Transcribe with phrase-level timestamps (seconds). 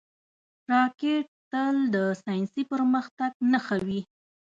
[0.71, 4.01] راکټ تل د ساینسي پرمختګ نښه وي